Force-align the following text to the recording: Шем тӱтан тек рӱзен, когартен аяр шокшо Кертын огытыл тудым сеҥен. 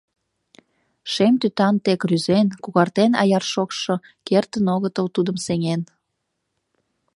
Шем 1.11 1.33
тӱтан 1.41 1.75
тек 1.83 2.01
рӱзен, 2.09 2.47
когартен 2.63 3.11
аяр 3.21 3.43
шокшо 3.53 3.93
Кертын 4.27 4.65
огытыл 4.75 5.07
тудым 5.15 5.37
сеҥен. 5.45 5.81